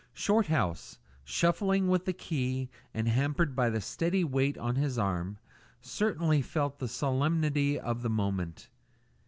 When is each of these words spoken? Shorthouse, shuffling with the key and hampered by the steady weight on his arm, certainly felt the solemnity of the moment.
Shorthouse, 0.15 0.97
shuffling 1.23 1.87
with 1.87 2.05
the 2.05 2.13
key 2.13 2.71
and 2.91 3.07
hampered 3.07 3.55
by 3.55 3.69
the 3.69 3.79
steady 3.79 4.23
weight 4.23 4.57
on 4.57 4.75
his 4.75 4.97
arm, 4.97 5.37
certainly 5.79 6.41
felt 6.41 6.79
the 6.79 6.87
solemnity 6.87 7.79
of 7.79 8.01
the 8.01 8.09
moment. 8.09 8.71